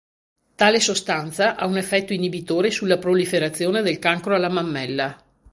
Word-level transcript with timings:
Tale 0.55 0.79
sostanza 0.79 1.55
ha 1.55 1.67
un 1.67 1.77
effetto 1.77 2.11
inibitore 2.11 2.71
sulla 2.71 2.97
proliferazione 2.97 3.83
del 3.83 3.99
cancro 3.99 4.33
alla 4.33 4.49
mammella. 4.49 5.23